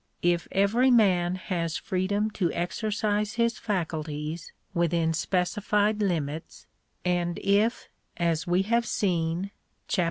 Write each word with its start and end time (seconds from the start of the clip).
If 0.23 0.47
every 0.51 0.89
man 0.89 1.35
has 1.35 1.77
freedom 1.77 2.31
to 2.31 2.49
exer 2.49 2.87
i 2.87 2.89
cise 3.21 3.35
his 3.35 3.59
faculties 3.59 4.51
within 4.73 5.13
specified 5.13 6.01
limits; 6.01 6.65
and 7.05 7.37
if, 7.43 7.87
as 8.17 8.47
we 8.47 8.63
have 8.63 8.87
* 8.87 8.87
seen 9.03 9.51
(Chap. 9.87 9.99